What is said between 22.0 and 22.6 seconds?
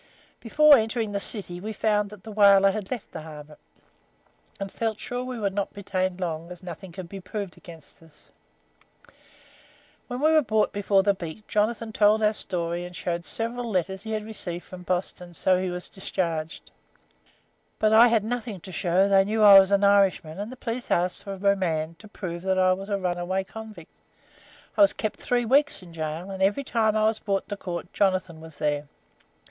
prove that